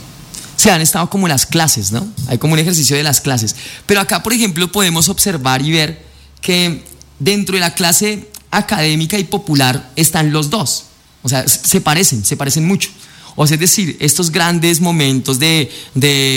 [0.60, 2.05] Se han estado como las clases, ¿no?
[2.28, 3.55] Hay como un ejercicio de las clases.
[3.86, 6.03] Pero acá, por ejemplo, podemos observar y ver
[6.41, 6.84] que
[7.18, 10.88] dentro de la clase académica y popular están los dos.
[11.24, 12.89] O sea, se parecen, se parecen mucho.
[13.38, 15.72] O sea, es decir, estos grandes momentos de,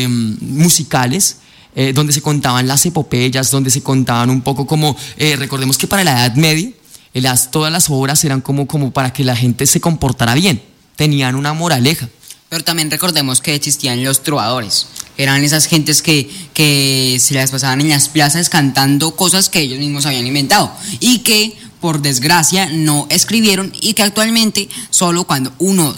[0.08, 1.38] mm, musicales,
[1.74, 5.88] eh, donde se contaban las epopeyas, donde se contaban un poco como, eh, recordemos que
[5.88, 6.70] para la Edad Media,
[7.12, 10.62] eh, las, todas las obras eran como, como para que la gente se comportara bien,
[10.94, 12.08] tenían una moraleja.
[12.52, 14.86] Pero también recordemos que existían los trovadores.
[15.16, 19.78] Eran esas gentes que, que se las pasaban en las plazas cantando cosas que ellos
[19.78, 20.70] mismos habían inventado.
[21.00, 25.96] Y que, por desgracia, no escribieron y que actualmente, solo cuando uno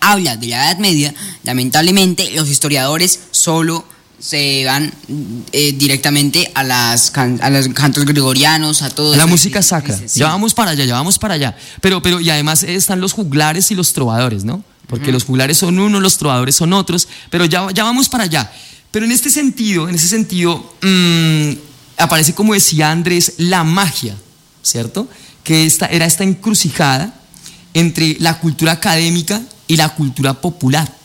[0.00, 3.86] habla de la Edad Media, lamentablemente los historiadores solo
[4.18, 4.92] se van
[5.52, 9.16] eh, directamente a las a los cantos gregorianos, a todo.
[9.16, 9.98] La música sacra.
[10.14, 11.56] Ya vamos para allá, ya vamos para allá.
[11.80, 14.62] Pero, pero, y además están los juglares y los trovadores, ¿no?
[14.86, 18.52] Porque los juglares son unos, los trovadores son otros, pero ya, ya vamos para allá.
[18.90, 21.50] Pero en este sentido, en ese sentido, mm,
[21.98, 24.16] aparece como decía Andrés, la magia,
[24.62, 25.08] ¿cierto?
[25.42, 27.14] Que esta, era esta encrucijada
[27.72, 30.96] entre la cultura académica y la cultura popular.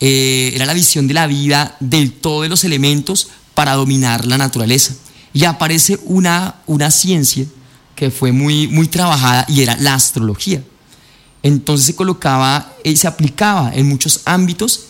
[0.00, 4.36] Eh, era la visión de la vida del todo de los elementos para dominar la
[4.36, 4.94] naturaleza.
[5.32, 7.46] Y aparece una, una ciencia
[7.94, 10.62] que fue muy, muy trabajada y era la astrología
[11.46, 14.86] entonces se colocaba y se aplicaba en muchos ámbitos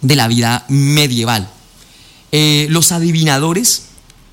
[0.00, 1.48] de la vida medieval.
[2.32, 3.84] Eh, los adivinadores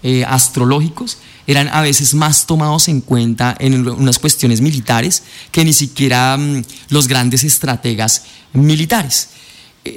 [0.02, 5.74] eh, astrológicos eran a veces más tomados en cuenta en unas cuestiones militares que ni
[5.74, 9.30] siquiera mm, los grandes estrategas militares.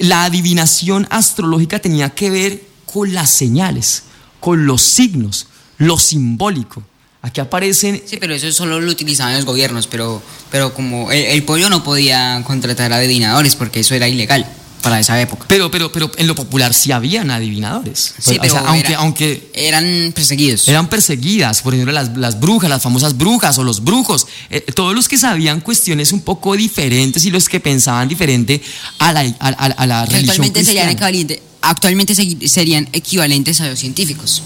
[0.01, 4.03] La adivinación astrológica tenía que ver con las señales,
[4.41, 5.47] con los signos,
[5.79, 6.83] lo simbólico.
[7.25, 8.03] Aquí aparecen...
[8.05, 12.43] Sí, pero eso solo lo utilizaban los gobiernos, pero, pero como el, pueblo no podía
[12.47, 14.47] contratar adivinadores porque eso era ilegal
[14.83, 15.47] para esa época.
[15.49, 18.13] Pero, pero, pero en lo popular sí habían adivinadores.
[18.19, 20.69] Sí, pero aunque, aunque eran perseguidos.
[20.69, 25.09] Eran perseguidas, por ejemplo, las, brujas, las famosas brujas o los brujos, eh, todos los
[25.09, 28.61] que sabían cuestiones un poco diferentes y los que pensaban diferente
[28.99, 32.15] a la, a, la religión actualmente serían, actualmente
[32.49, 34.43] serían equivalentes a los científicos.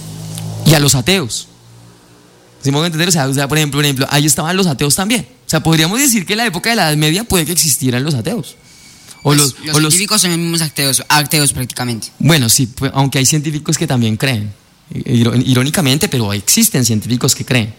[0.64, 1.47] Y a los ateos.
[2.68, 3.08] ¿Sí me entender?
[3.08, 5.26] O sea, por ejemplo, por ejemplo, ahí estaban los ateos también.
[5.46, 8.04] O sea, podríamos decir que en la época de la Edad Media puede que existieran
[8.04, 8.56] los ateos.
[9.20, 12.08] O pues, los, los científicos son los mismos ateos, ateos prácticamente.
[12.18, 14.52] Bueno, sí, pues, aunque hay científicos que también creen,
[14.92, 17.72] irónicamente, pero existen científicos que creen.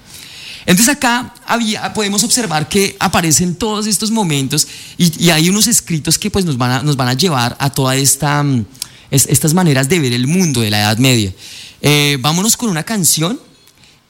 [0.66, 4.68] Entonces acá había, podemos observar que aparecen todos estos momentos
[4.98, 7.96] y, hay unos escritos que pues nos van a, nos van a llevar a todas
[7.98, 8.66] esta, mm,
[9.12, 11.32] estas maneras de ver el mundo de la Edad Media.
[11.80, 13.40] Eh, vámonos con una canción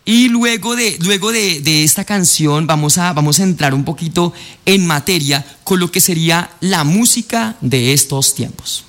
[0.10, 4.34] y luego de, luego de, esta canción vamos a, vamos a entrar un poquito
[4.66, 8.86] en materia con lo que sería la música de estos tiempos.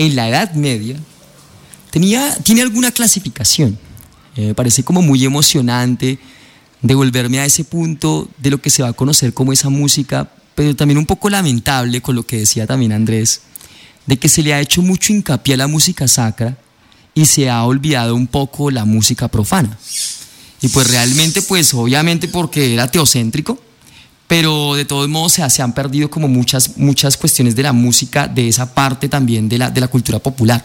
[0.00, 0.96] En la Edad Media
[1.90, 3.78] tenía, tiene alguna clasificación.
[4.34, 6.18] Eh, me parece como muy emocionante
[6.80, 10.74] devolverme a ese punto de lo que se va a conocer como esa música, pero
[10.74, 13.42] también un poco lamentable con lo que decía también Andrés,
[14.06, 16.56] de que se le ha hecho mucho hincapié a la música sacra
[17.14, 19.76] y se ha olvidado un poco la música profana.
[20.62, 23.60] Y pues realmente, pues obviamente porque era teocéntrico,
[24.30, 28.46] pero de todos modos se, han perdido como muchas, muchas cuestiones de la música, de
[28.46, 30.64] esa parte también de la, de la cultura popular.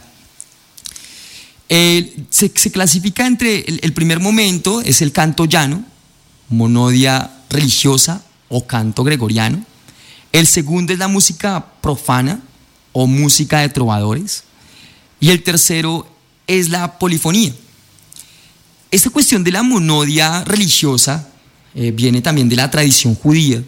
[2.29, 5.83] se, clasifica entre el, primer momento, es el canto llano,
[6.47, 9.65] monodia religiosa o canto gregoriano.
[10.31, 12.41] El segundo es la música profana
[12.91, 14.43] o música de trovadores.
[15.19, 16.07] Y el tercero
[16.45, 17.51] es la polifonía.
[18.91, 21.29] Esta cuestión de la monodia religiosa
[21.75, 23.61] eh, viene también de la tradición judía,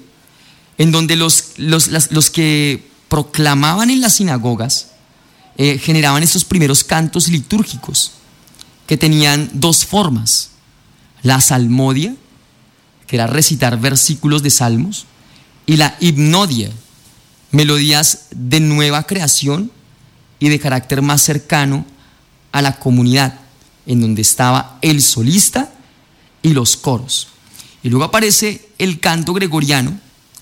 [0.78, 4.92] en donde los, los, que proclamaban en las sinagogas
[5.58, 8.14] eh, generaban estos primeros cantos litúrgicos
[8.86, 10.52] que tenían dos formas,
[11.22, 12.16] la salmodia,
[13.08, 15.06] que era recitar versículos de salmos,
[15.66, 16.72] y la hipnodia,
[17.52, 19.70] melodías de nueva creación
[20.40, 21.86] y de carácter más cercano
[22.54, 23.40] a la comunidad,
[23.86, 25.74] en donde estaba el solista
[26.42, 27.28] y los coros.
[27.88, 29.98] Y luego aparece el canto gregoriano,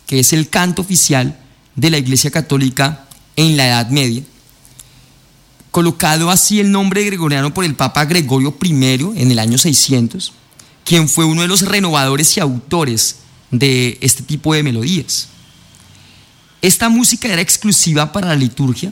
[0.08, 1.38] que es el canto oficial
[1.76, 4.24] de la Iglesia Católica en la Edad Media,
[5.70, 10.34] colocado así el nombre gregoriano por el Papa Gregorio I en el año 600,
[10.84, 13.18] quien fue uno de los renovadores y autores
[13.52, 15.28] de este tipo de melodías.
[16.64, 18.92] Esta música era exclusiva para la liturgia,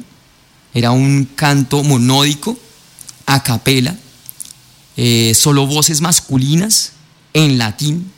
[0.76, 2.56] era un canto monódico,
[3.26, 3.98] a capela,
[4.96, 6.92] eh, solo voces masculinas
[7.34, 8.12] en latín.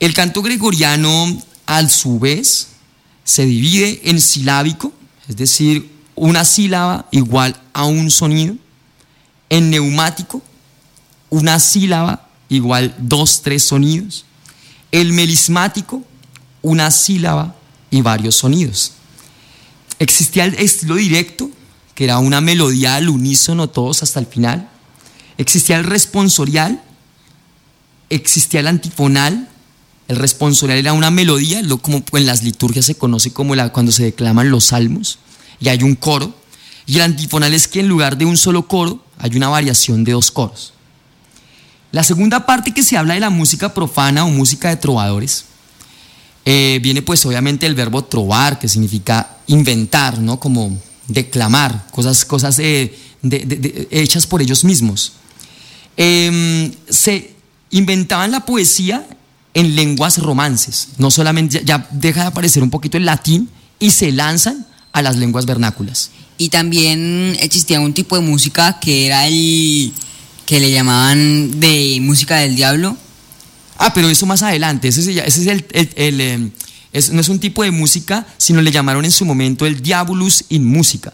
[0.00, 2.68] El canto gregoriano, a su vez,
[3.24, 4.92] se divide en silábico,
[5.28, 8.56] es decir, una sílaba igual a un sonido,
[9.48, 10.42] en neumático,
[11.30, 14.24] una sílaba igual dos, tres sonidos,
[14.92, 16.04] el melismático,
[16.62, 17.54] una sílaba
[17.90, 18.92] y varios sonidos.
[19.98, 21.50] Existía el estilo directo,
[21.94, 24.68] que era una melodía al unísono todos hasta el final.
[25.38, 26.82] Existía el responsorial,
[28.10, 29.48] existía el antifonal.
[30.08, 33.92] El responsorial era una melodía, lo como en las liturgias se conoce como la, cuando
[33.92, 35.18] se declaman los salmos,
[35.60, 36.34] y hay un coro.
[36.86, 40.12] Y el antifonal es que en lugar de un solo coro, hay una variación de
[40.12, 40.74] dos coros.
[41.92, 45.44] La segunda parte que se habla de la música profana o música de trovadores,
[46.44, 50.38] eh, viene pues obviamente el verbo trovar, que significa inventar, ¿no?
[50.38, 50.76] Como
[51.08, 55.12] declamar, cosas, cosas hechas por ellos mismos.
[55.96, 57.34] Em, se
[57.70, 59.06] inventaban la poesía
[59.54, 63.48] en lenguas romances, no solamente ya deja de aparecer un poquito el latín
[63.78, 66.10] y se lanzan a las lenguas vernáculas.
[66.36, 69.92] Y también existía un tipo de música que era el
[70.46, 72.96] que le llamaban de música del diablo.
[73.78, 75.64] Ah, pero eso más adelante, ese, es el,
[75.96, 76.50] el, em,
[77.12, 80.64] no es un tipo de música, sino le llamaron en su momento el diabolus in
[80.64, 81.12] música,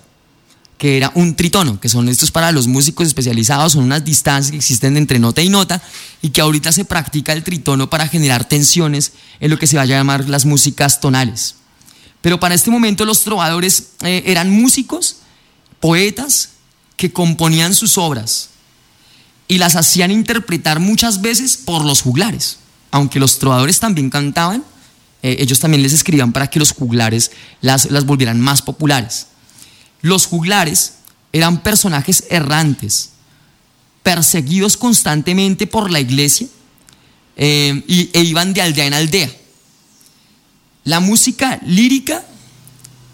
[0.80, 4.56] que era un tritono, que son estos para los músicos especializados, son unas distancias que
[4.56, 5.82] existen entre nota y nota,
[6.22, 9.82] y que ahorita se practica el tritono para generar tensiones en lo que se va
[9.82, 11.56] a llamar las músicas tonales.
[12.22, 15.16] Pero para este momento los trovadores eh, eran músicos,
[15.80, 16.52] poetas,
[16.96, 18.48] que componían sus obras
[19.48, 22.56] y las hacían interpretar muchas veces por los juglares,
[22.90, 24.64] aunque los trovadores también cantaban
[25.22, 29.26] eh, ellos también les escribían para que los juglares las, las volvieran más populares.
[30.02, 30.94] Los juglares
[31.32, 33.10] eran personajes errantes,
[34.02, 36.46] perseguidos constantemente por la iglesia
[37.36, 39.30] eh, y, e iban de aldea en aldea.
[40.84, 42.24] La música lírica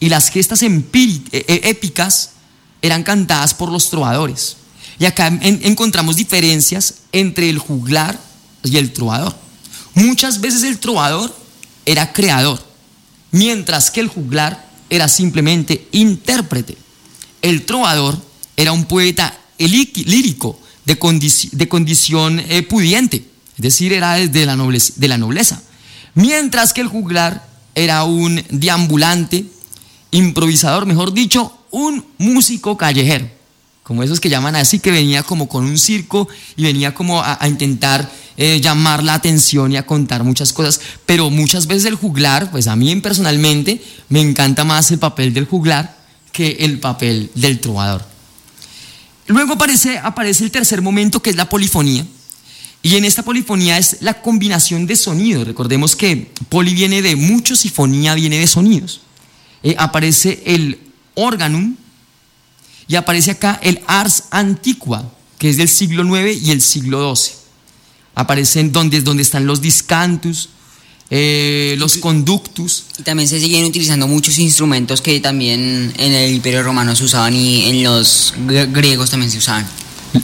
[0.01, 2.31] y las gestas e, e, épicas
[2.83, 4.57] eran cantadas por los trovadores.
[4.99, 8.19] Y acá encontramos diferencias entre el juglar
[8.65, 9.37] y el trovador.
[9.95, 11.35] Muchas veces el trovador
[11.85, 12.65] era creador,
[13.31, 16.77] mientras que el juglar era simplemente intérprete.
[17.43, 18.21] El trovador
[18.57, 20.99] era un poeta lírico de,
[21.69, 23.25] condición eh, pudiente,
[23.57, 25.63] es decir, era de la, nobleza, de la nobleza,
[26.15, 29.47] mientras que el juglar era un deambulante,
[30.13, 33.29] improvisador, mejor dicho, un músico callejero,
[33.83, 37.39] como esos que llaman así, que venía como con un circo y venía como a
[37.47, 42.51] intentar eh, llamar la atención y a contar muchas cosas, pero muchas veces el juglar,
[42.51, 45.97] pues a mí personalmente me encanta más el papel del juglar
[46.33, 48.05] que el papel del trovador.
[49.27, 52.07] Luego aparece, aparece el tercer momento que es la polifonía.
[52.83, 55.47] Y en esta polifonía es la combinación de sonidos.
[55.47, 59.01] Recordemos que poli viene de muchos y fonía viene de sonidos.
[59.63, 60.79] Eh, aparece el
[61.15, 61.75] organum,
[62.89, 67.36] y aparece acá el ars antiqua, que es del siglo IX y el siglo XII.
[68.17, 70.49] Aparecen donde, donde están los discantus,
[71.11, 72.85] eh, los conductus.
[72.99, 77.35] Y también se siguen utilizando muchos instrumentos que también en el Imperio Romano se usaban
[77.35, 79.67] y en los griegos también se usaban.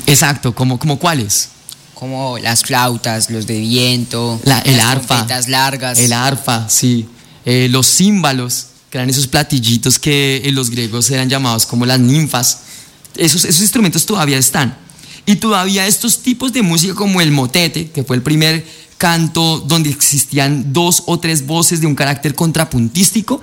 [0.07, 1.51] Exacto, ¿como, como cuáles?
[1.95, 5.99] Como las flautas, los de viento, el arpa, largas.
[5.99, 7.07] El arpa, sí.
[7.45, 12.01] Eh, los címbalos, que eran esos platillitos que en los griegos eran llamados como las
[12.01, 12.61] ninfas.
[13.16, 14.76] Esos, esos instrumentos todavía están.
[15.26, 18.64] Y todavía estos tipos de música como el motete, que fue el primer
[18.98, 23.40] canto donde existían dos o tres voces de un carácter contrapuntístico,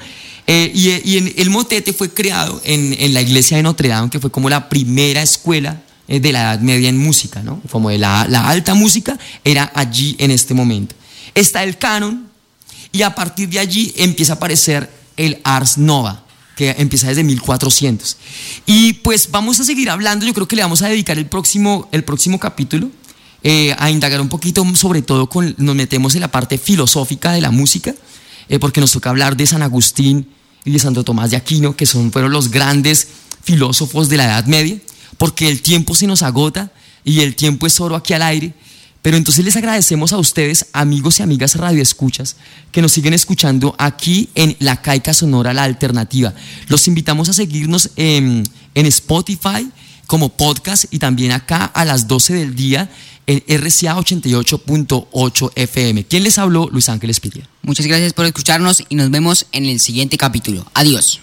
[0.47, 4.49] eh, y, el motete fue creado en, la iglesia de Notre Dame, que fue como
[4.49, 7.61] la primera escuela eh, de la Edad Media en música, ¿no?
[7.71, 10.95] Como de la, la alta música, era allí en este momento.
[11.35, 12.27] Está el canon,
[12.91, 16.23] y a partir de allí empieza a aparecer el Ars Nova
[16.59, 18.17] que empieza desde 1400.
[18.65, 21.87] Y pues vamos a seguir hablando, yo creo que le vamos a dedicar el próximo,
[21.93, 22.91] el próximo capítulo
[23.43, 27.39] eh, a indagar un poquito, sobre todo con, nos metemos en la parte filosófica de
[27.39, 27.95] la música,
[28.49, 30.27] eh, porque nos toca hablar de San Agustín
[30.65, 33.07] y de Santo Tomás de Aquino, que son, fueron los grandes
[33.41, 34.79] filósofos de la Edad Media,
[35.17, 36.73] porque el tiempo se nos agota
[37.05, 38.53] y el tiempo es oro aquí al aire.
[39.01, 42.35] Pero entonces les agradecemos a ustedes, amigos y amigas radioescuchas,
[42.71, 46.33] que nos siguen escuchando aquí en La Caica Sonora, la alternativa.
[46.67, 48.43] Los invitamos a seguirnos en,
[48.75, 49.69] Spotify
[50.07, 52.89] como podcast y también acá a las 12 del día
[53.27, 56.05] en RCA 88.8 FM.
[56.05, 56.69] ¿Quién les habló?
[56.71, 57.47] Luis Ángeles Piria.
[57.61, 60.65] Muchas gracias por escucharnos y nos vemos en el siguiente capítulo.
[60.73, 61.21] Adiós.